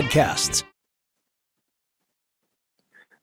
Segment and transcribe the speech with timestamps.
[0.00, 0.62] podcasts.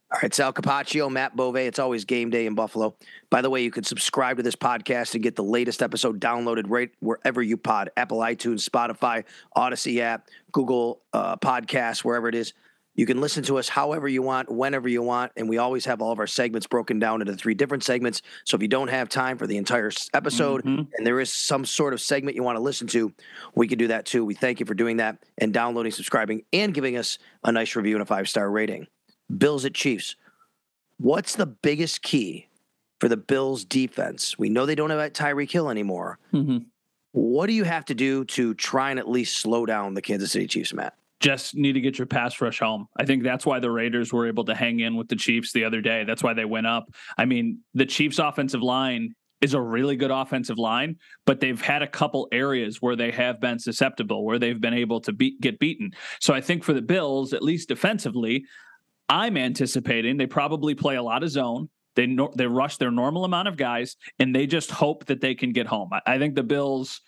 [0.09, 1.57] All right, Sal Capaccio, Matt Bove.
[1.57, 2.95] It's always game day in Buffalo.
[3.29, 6.65] By the way, you can subscribe to this podcast and get the latest episode downloaded
[6.67, 9.25] right wherever you pod Apple, iTunes, Spotify,
[9.57, 12.53] Audacy app, Google uh, Podcasts, wherever it is.
[12.97, 16.01] You can listen to us however you want, whenever you want, and we always have
[16.01, 18.23] all of our segments broken down into three different segments.
[18.43, 20.91] So if you don't have time for the entire episode mm-hmm.
[20.93, 23.13] and there is some sort of segment you want to listen to,
[23.53, 24.25] we can do that too.
[24.25, 27.95] We thank you for doing that and downloading, subscribing, and giving us a nice review
[27.95, 28.87] and a five star rating.
[29.35, 30.15] Bills at Chiefs.
[30.97, 32.47] What's the biggest key
[32.99, 34.39] for the Bills defense?
[34.39, 36.17] We know they don't have Tyreek Hill anymore.
[36.33, 36.57] Mm-hmm.
[37.11, 40.31] What do you have to do to try and at least slow down the Kansas
[40.31, 40.95] City Chiefs, Matt?
[41.19, 42.85] Just need to get your pass rush home.
[42.97, 45.65] I think that's why the Raiders were able to hang in with the Chiefs the
[45.65, 46.03] other day.
[46.03, 46.85] That's why they went up.
[47.17, 51.81] I mean, the Chiefs' offensive line is a really good offensive line, but they've had
[51.81, 55.59] a couple areas where they have been susceptible, where they've been able to beat, get
[55.59, 55.91] beaten.
[56.19, 58.45] So I think for the Bills, at least defensively,
[59.09, 61.69] I'm anticipating they probably play a lot of zone.
[61.95, 65.33] They no, they rush their normal amount of guys, and they just hope that they
[65.33, 65.89] can get home.
[65.91, 67.01] I, I think the Bills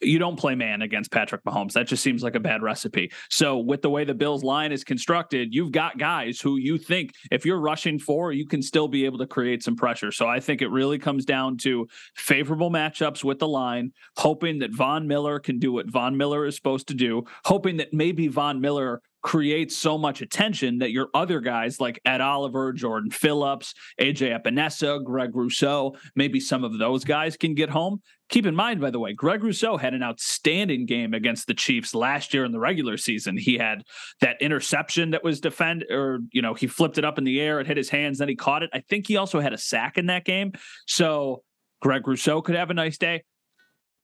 [0.00, 1.72] you don't play man against Patrick Mahomes.
[1.72, 3.10] That just seems like a bad recipe.
[3.30, 7.12] So with the way the Bills line is constructed, you've got guys who you think
[7.30, 10.12] if you're rushing for, you can still be able to create some pressure.
[10.12, 14.74] So I think it really comes down to favorable matchups with the line, hoping that
[14.74, 18.60] Von Miller can do what Von Miller is supposed to do, hoping that maybe Von
[18.60, 24.38] Miller creates so much attention that your other guys like Ed Oliver, Jordan Phillips, AJ
[24.38, 28.02] Epenesa, Greg Rousseau, maybe some of those guys can get home.
[28.28, 31.94] Keep in mind, by the way, Greg Rousseau had an outstanding game against the Chiefs
[31.94, 33.36] last year in the regular season.
[33.36, 33.84] He had
[34.20, 37.60] that interception that was defend or, you know, he flipped it up in the air,
[37.60, 38.70] it hit his hands, then he caught it.
[38.72, 40.52] I think he also had a sack in that game.
[40.86, 41.42] So
[41.80, 43.22] Greg Rousseau could have a nice day.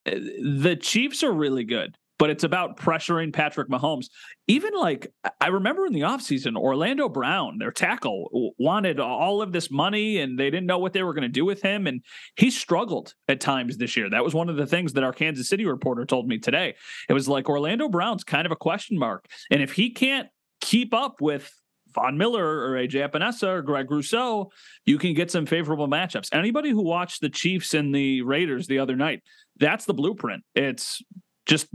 [0.06, 4.06] Uh, the Chiefs are really good but it's about pressuring Patrick Mahomes.
[4.46, 9.70] Even like I remember in the offseason, Orlando Brown, their tackle, wanted all of this
[9.70, 11.86] money and they didn't know what they were going to do with him.
[11.86, 12.02] And
[12.36, 14.10] he struggled at times this year.
[14.10, 16.74] That was one of the things that our Kansas City reporter told me today.
[17.08, 19.26] It was like Orlando Brown's kind of a question mark.
[19.50, 20.28] And if he can't
[20.60, 21.52] keep up with
[21.94, 24.50] Von Miller or AJ Epenesa or Greg Rousseau,
[24.84, 26.28] you can get some favorable matchups.
[26.32, 29.22] Anybody who watched the Chiefs and the Raiders the other night,
[29.58, 30.42] that's the blueprint.
[30.54, 31.02] It's
[31.46, 31.68] just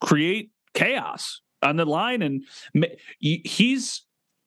[0.00, 2.22] create chaos on the line.
[2.22, 2.44] And
[3.18, 4.02] he's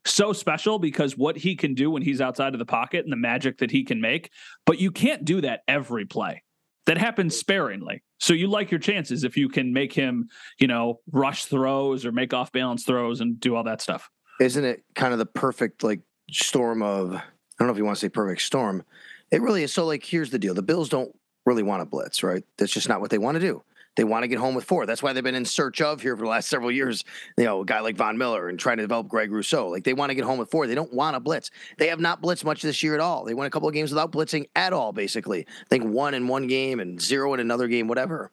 [0.06, 3.18] so special because what he can do when he's outside of the pocket and the
[3.18, 4.32] magic that he can make,
[4.66, 6.44] but you can't do that every play.
[6.86, 8.04] That happens sparingly.
[8.20, 10.28] So you like your chances if you can make him,
[10.60, 14.10] you know, rush throws or make off balance throws and do all that stuff.
[14.42, 17.22] Isn't it kind of the perfect like storm of I
[17.60, 18.84] don't know if you want to say perfect storm.
[19.32, 19.72] It really is.
[19.72, 20.54] So like here's the deal.
[20.54, 21.12] The Bills don't
[21.46, 22.44] really want to blitz, right?
[22.58, 23.64] That's just not what they want to do.
[23.96, 24.86] They want to get home with four.
[24.86, 27.04] That's why they've been in search of here for the last several years.
[27.38, 29.70] You know, a guy like Von Miller and trying to develop Greg Rousseau.
[29.70, 30.68] Like they want to get home with four.
[30.68, 31.52] They don't want to blitz.
[31.78, 33.26] They have not blitzed much this year at all.
[33.26, 35.46] They won a couple of games without blitzing at all, basically.
[35.48, 38.32] I think one in one game and zero in another game, whatever.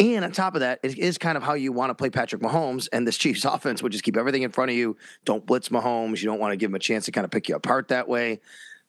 [0.00, 2.40] And on top of that, it is kind of how you want to play Patrick
[2.40, 4.96] Mahomes and this Chiefs offense, which is keep everything in front of you.
[5.24, 6.20] Don't blitz Mahomes.
[6.20, 8.08] You don't want to give him a chance to kind of pick you apart that
[8.08, 8.40] way.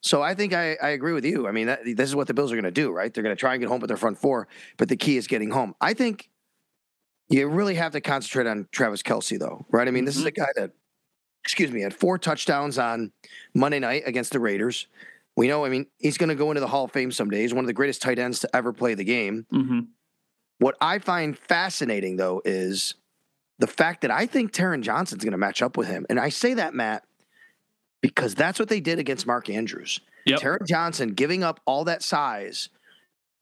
[0.02, 1.48] So I think I, I agree with you.
[1.48, 3.14] I mean, that, this is what the Bills are going to do, right?
[3.14, 4.48] They're going to try and get home with their front four,
[4.78, 5.76] but the key is getting home.
[5.82, 6.30] I think
[7.30, 9.88] you really have to concentrate on Travis Kelce, though, right?
[9.88, 10.22] I mean, this mm-hmm.
[10.22, 10.72] is a guy that,
[11.44, 13.12] excuse me, had four touchdowns on
[13.54, 14.88] Monday night against the Raiders.
[15.36, 17.42] We know, I mean, he's going to go into the Hall of Fame someday.
[17.42, 19.46] He's one of the greatest tight ends to ever play the game.
[19.54, 19.80] Mm-hmm.
[20.60, 22.96] What I find fascinating, though, is
[23.60, 26.06] the fact that I think Taron Johnson's going to match up with him.
[26.10, 27.04] And I say that, Matt,
[28.02, 30.00] because that's what they did against Mark Andrews.
[30.26, 30.68] Yep.
[30.68, 32.70] Johnson giving up all that size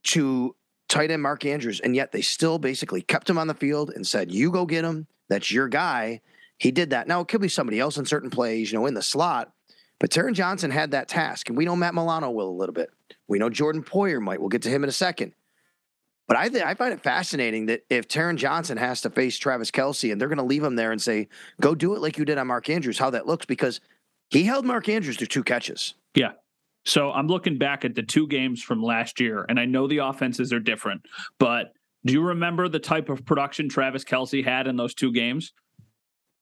[0.03, 0.55] to
[0.87, 4.05] tight end Mark Andrews, and yet they still basically kept him on the field and
[4.05, 5.07] said, "You go get him.
[5.29, 6.21] That's your guy."
[6.59, 7.07] He did that.
[7.07, 9.51] Now it could be somebody else in certain plays, you know, in the slot.
[9.99, 12.89] But Taron Johnson had that task, and we know Matt Milano will a little bit.
[13.27, 14.39] We know Jordan Poyer might.
[14.39, 15.33] We'll get to him in a second.
[16.27, 19.71] But I, th- I find it fascinating that if Taron Johnson has to face Travis
[19.71, 21.29] Kelce, and they're going to leave him there and say,
[21.61, 23.79] go do it like you did on Mark Andrews, how that looks, because
[24.29, 25.93] he held Mark Andrews to two catches.
[26.15, 26.31] Yeah.
[26.85, 29.97] So I'm looking back at the two games from last year, and I know the
[29.97, 31.01] offenses are different,
[31.37, 31.73] but
[32.05, 35.51] do you remember the type of production Travis Kelce had in those two games?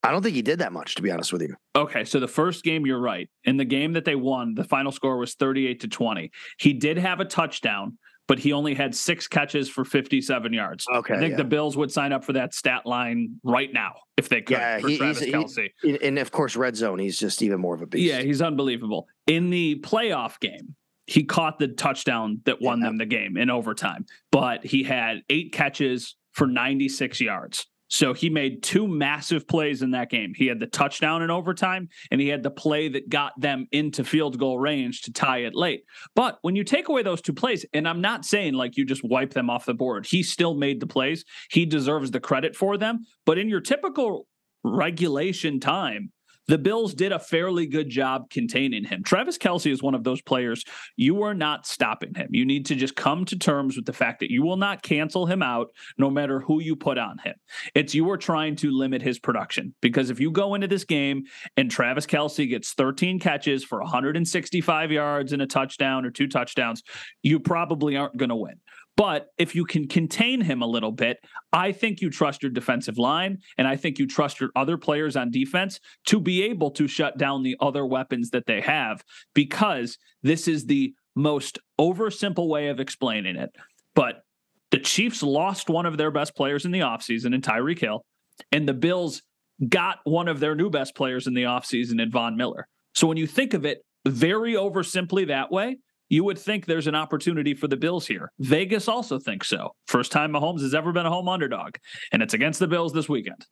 [0.04, 1.56] I don't think he did that much, to be honest with you.
[1.76, 3.28] Okay, so the first game, you're right.
[3.44, 6.30] In the game that they won, the final score was 38 to 20.
[6.60, 10.86] He did have a touchdown, but he only had six catches for 57 yards.
[10.94, 11.38] Okay, I think yeah.
[11.38, 14.80] the Bills would sign up for that stat line right now if they could Yeah,
[14.80, 15.70] for he- Travis Kelce.
[15.84, 18.04] And- And of course, red zone, he's just even more of a beast.
[18.06, 19.08] Yeah, he's unbelievable.
[19.28, 20.76] In the playoff game,
[21.08, 22.88] he caught the touchdown that won Yeah.
[22.88, 27.68] them the game in overtime, but he had eight catches for 96 yards.
[27.96, 30.34] So he made two massive plays in that game.
[30.36, 34.04] He had the touchdown in overtime, and he had the play that got them into
[34.04, 35.86] field goal range to tie it late.
[36.14, 39.06] But when you take away those two plays, and I'm not saying like you just
[39.06, 41.24] wipe them off the board, he still made the plays.
[41.50, 43.06] He deserves the credit for them.
[43.26, 44.28] But in your typical
[44.66, 46.12] regulation time,
[46.48, 49.04] the Bills did a fairly good job containing him.
[49.04, 50.64] Travis Kelce is one of those players
[50.96, 52.28] you are not stopping him.
[52.32, 55.26] You need to just come to terms with the fact that you will not cancel
[55.26, 57.36] him out no matter who you put on him.
[57.74, 61.24] It's you are trying to limit his production because if you go into this game
[61.58, 66.84] and Travis Kelce gets 13 catches for 165 yards and a touchdown or two touchdowns,
[67.24, 68.56] you probably aren't going to win.
[68.98, 71.18] But if you can contain him a little bit,
[71.52, 75.18] I think you trust your defensive line and I think you trust your other players
[75.18, 79.04] on defense to be able to shut down the other weapons that they have
[79.34, 83.50] because this is the most oversimple way of explaining it.
[83.96, 84.24] But
[84.72, 88.04] the Chiefs lost one of their best players in the offseason in Tyreek Hill,
[88.52, 89.22] and the Bills
[89.70, 92.68] got one of their new best players in the offseason in Von Miller.
[92.94, 95.78] So when you think of it very oversimply that way,
[96.10, 98.32] you would think there's an opportunity for the Bills here.
[98.40, 99.76] Vegas also thinks so.
[99.88, 101.76] First time Mahomes has ever been a home underdog,
[102.12, 103.46] and it's against the Bills this weekend.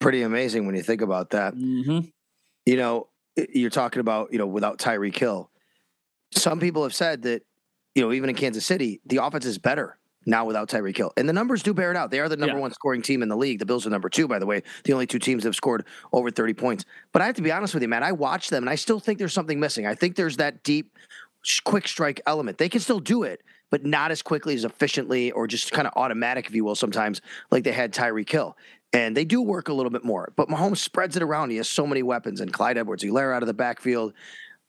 [0.00, 1.54] Pretty amazing when you think about that.
[1.54, 2.06] Mm-hmm.
[2.66, 5.50] You know, you're talking about, you know, without Tyreek Hill.
[6.32, 7.42] Some people have said that,
[7.94, 11.12] you know, even in Kansas City, the offense is better now without Tyreek Hill.
[11.16, 12.10] And the numbers do bear it out.
[12.10, 12.62] They are the number Yeah.
[12.62, 13.58] one scoring team in the league.
[13.58, 14.62] The Bills are number two, by the way.
[14.84, 16.84] The only two teams that have scored over 30 points.
[17.12, 18.02] But I have to be honest with you, man.
[18.02, 19.86] I watch them and I still think there's something missing.
[19.86, 20.96] I think there's that deep,
[21.64, 22.58] quick strike element.
[22.58, 25.92] They can still do it, but not as quickly, as efficiently, or just kind of
[25.96, 27.20] automatic, if you will, sometimes,
[27.50, 28.56] like they had Tyreek Hill.
[28.92, 30.32] And they do work a little bit more.
[30.36, 31.50] But Mahomes spreads it around.
[31.50, 32.40] He has so many weapons.
[32.40, 34.12] And Clyde Edwards Helaire out of the backfield.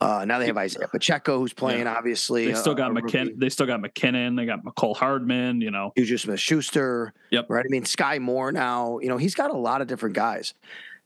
[0.02, 2.48] Uh, now they have Isaiah Pacheco, who's playing, obviously.
[2.48, 3.40] They still got McKin.
[3.40, 4.36] They still got McKinnon.
[4.36, 5.62] They got Mecole Hardman.
[5.62, 7.14] You know, Juju Smith Schuster.
[7.32, 7.46] Yep.
[7.50, 7.66] Right.
[7.66, 10.54] I mean, Skyy Moore now, you know, he's got a lot of different guys.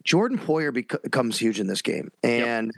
[0.03, 2.11] Jordan Poyer becomes huge in this game.
[2.23, 2.71] And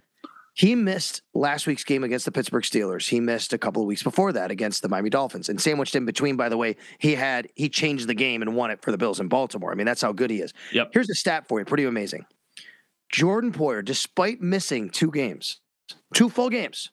[0.53, 3.07] he missed last week's game against the Pittsburgh Steelers.
[3.07, 5.47] He missed a couple of weeks before that against the Miami Dolphins.
[5.47, 8.71] And sandwiched in between, by the way, he had he changed the game and won
[8.71, 9.71] it for the Bills in Baltimore.
[9.71, 10.53] I mean, that's how good he is.
[10.73, 10.91] Yep.
[10.93, 12.25] Here's a stat for you, pretty amazing.
[13.09, 15.59] Jordan Poyer, despite missing two games,
[16.13, 16.91] two full games,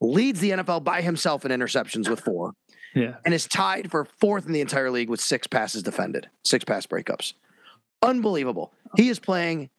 [0.00, 2.52] leads the NFL by himself in interceptions with four
[2.94, 6.64] yeah, and is tied for fourth in the entire league with six passes defended, six
[6.64, 7.34] pass breakups.
[8.02, 8.72] Unbelievable.
[8.96, 9.70] He is playing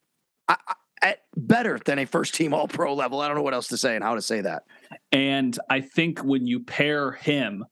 [0.48, 0.56] uh,
[1.02, 3.22] at better than a first team All Pro level.
[3.22, 4.64] I don't know what else to say and how to say that.
[5.12, 7.66] and I think when you pair him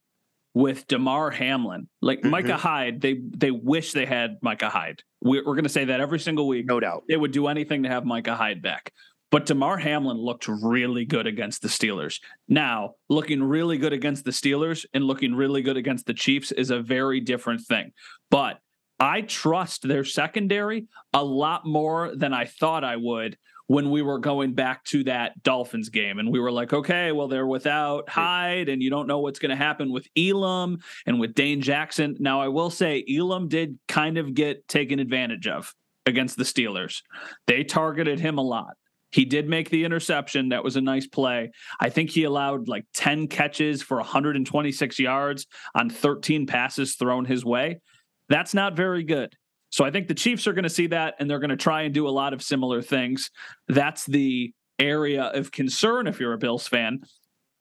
[0.54, 2.30] with Damar Hamlin, like Mhm.
[2.32, 5.04] Micah Hyde, they they wish they had Micah Hyde.
[5.22, 6.66] We're, we're going to say that every single week.
[6.66, 7.04] No doubt.
[7.08, 8.92] They would do anything to have Micah Hyde back.
[9.30, 12.22] But Damar Hamlin looked really good against the Steelers.
[12.48, 16.70] Now, looking really good against the Steelers and looking really good against the Chiefs is
[16.72, 17.92] a very different thing.
[18.32, 18.60] But
[19.00, 23.38] I trust their secondary a lot more than I thought I would
[23.68, 26.20] when we were going back to that Dolphins game.
[26.20, 29.50] And we were like, okay, well, they're without Hyde, and you don't know what's going
[29.50, 32.16] to happen with Elam and with Dane Jackson.
[32.20, 35.76] Now, I will say, Elam did kind of get taken advantage of
[36.06, 37.02] against the Steelers.
[37.46, 38.76] They targeted him a lot.
[39.12, 40.50] He did make the interception.
[40.50, 41.52] That was a nice play.
[41.80, 47.44] I think he allowed like 10 catches for 126 yards on 13 passes thrown his
[47.46, 47.80] way.
[48.30, 49.36] That's not very good.
[49.70, 51.82] So I think the Chiefs are going to see that and they're going to try
[51.84, 53.32] and do a lot of similar things.
[53.68, 57.02] That's the area of concern if you're a Bills fan.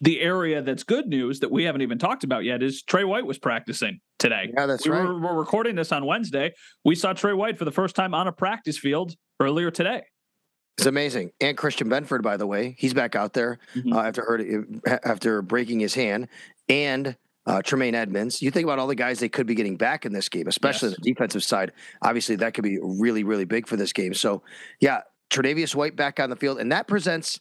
[0.02, 3.24] The area that's good news that we haven't even talked about yet is Tre White
[3.26, 4.52] was practicing today.
[4.54, 5.04] Yeah, that's we right.
[5.06, 6.52] were, we're recording this on Wednesday.
[6.84, 10.02] We saw Tre White for the first time on a practice field earlier today.
[10.76, 11.30] It's amazing.
[11.40, 13.94] And Christian Benford, by the way, he's back out there Mhm.
[13.94, 14.66] uh, after
[15.04, 16.28] after breaking his hand.
[16.68, 17.16] And
[17.46, 18.42] uh, Tremaine Edmunds.
[18.42, 20.90] You think about all the guys they could be getting back in this game, especially
[20.90, 20.98] yes.
[20.98, 21.72] the defensive side.
[22.02, 24.14] Obviously, that could be really, really big for this game.
[24.14, 24.42] So,
[24.80, 27.40] yeah, Tre'Davious White back on the field, and that presents.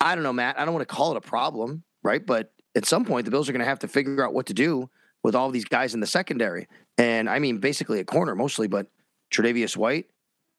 [0.00, 0.58] I don't know, Matt.
[0.58, 2.24] I don't want to call it a problem, right?
[2.24, 4.54] But at some point, the Bills are going to have to figure out what to
[4.54, 4.88] do
[5.22, 6.66] with all these guys in the secondary,
[6.96, 8.86] and I mean basically a corner mostly, but
[9.30, 10.06] Tre'Davious White,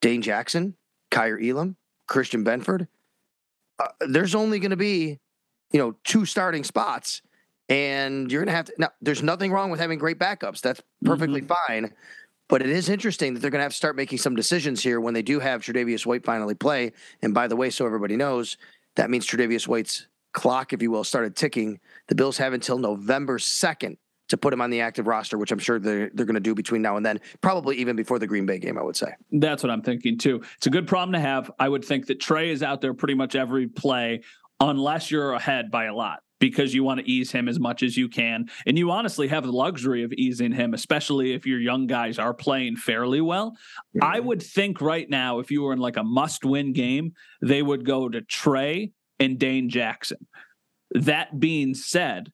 [0.02, 0.76] Dane Jackson,
[1.10, 2.88] Kaiir Elam, Christian Benford.
[3.80, 5.18] Uh, there's only going to be,
[5.72, 7.24] you know, two starting spots
[7.70, 8.74] and you're going to have to.
[8.78, 10.62] Now, there's nothing wrong with having great backups.
[10.62, 11.54] That's perfectly mm-hmm.
[11.68, 11.94] fine.
[12.52, 15.00] But it is interesting that they're going to have to start making some decisions here
[15.00, 16.92] when they do have Tre'Davious White finally play.
[17.22, 18.58] And by the way, so everybody knows,
[18.98, 21.80] that means Tre'Davious White's clock, if you will, started ticking.
[22.10, 23.96] The Bills have until November 2nd
[24.28, 26.54] to put him on the active roster, which I'm sure they're, they're going to do
[26.54, 29.14] between now and then, probably even before the Green Bay game, I would say.
[29.32, 30.42] That's what I'm thinking too.
[30.58, 31.50] It's a good problem to have.
[31.58, 34.24] I would think that Trey is out there pretty much every play,
[34.60, 37.96] unless you're ahead by a lot because you want to ease him as much as
[37.96, 38.50] you can.
[38.66, 42.34] And you honestly have the luxury of easing him, especially if your young guys are
[42.34, 43.52] playing fairly well.
[43.96, 44.04] Mm-hmm.
[44.04, 47.62] I would think right now, if you were in like a must win game, they
[47.62, 50.28] would go to Trey and Dane Jackson.
[50.94, 52.32] That being said,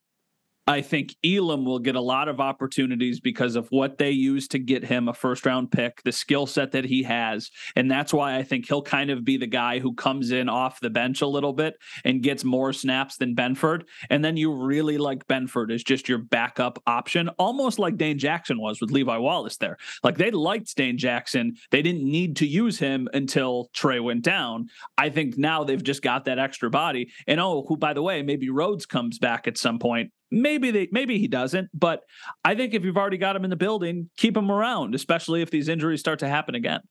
[0.70, 4.60] I think Elam will get a lot of opportunities because of what they use to
[4.60, 7.50] get him a first round pick, the skill set that he has.
[7.78, 10.82] And that's why I think he'll kind of be the guy who comes in off
[10.82, 13.84] the bench a little bit and gets more snaps than Benford.
[14.10, 18.60] And then you really like Benford as just your backup option, almost like Dane Jackson
[18.60, 19.78] was with Levi Wallace there.
[20.04, 21.56] Like they liked Dane Jackson.
[21.72, 24.68] They didn't need to use him until Trey went down.
[24.98, 27.10] I think now they've just got that extra body.
[27.26, 30.88] And oh, who, by the way, maybe Rhodes comes back at some point Maybe they
[30.92, 32.02] maybe he doesn't, but
[32.44, 35.50] I think if you've already got him in the building, keep him around, especially if
[35.52, 36.82] these injuries start to happen again.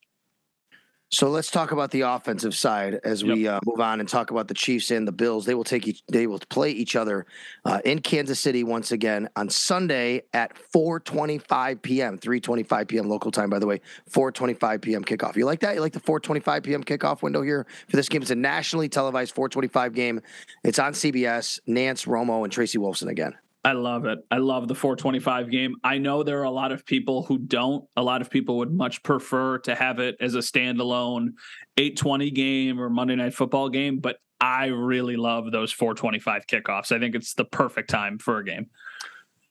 [1.11, 3.55] So let's talk about the offensive side as we yep.
[3.55, 5.47] uh, move on and talk about the Chiefs and the Bills.
[5.47, 7.27] They will take each, they will play each other
[7.65, 12.19] uh, in Kansas City once again on Sunday at 4:25 p.m.
[12.19, 13.09] 3:25 p.m.
[13.09, 13.81] local time, by the way.
[14.11, 15.05] 4:25 p.m.
[15.05, 15.37] kickoff.
[15.37, 15.77] You like that?
[15.77, 16.83] You like the 4:25 p.m.
[16.83, 18.23] kickoff window here for this game?
[18.23, 20.21] It's a nationally televised 4:25 game.
[20.65, 21.61] It's on CBS.
[21.69, 23.37] Nance, Romo, and Tracy Wolfson again.
[23.67, 24.21] I love it.
[24.31, 25.75] I love the 425 game.
[25.83, 27.85] I know there are a lot of people who don't.
[27.97, 31.31] A lot of people would much prefer to have it as a standalone
[31.77, 36.93] 820 game or Monday night football game, but I really love those 425 kickoffs.
[36.93, 38.71] I think it's the perfect time for a game.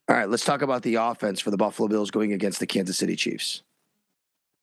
[0.07, 2.97] All right, let's talk about the offense for the Buffalo Bills going against the Kansas
[2.97, 3.63] City Chiefs.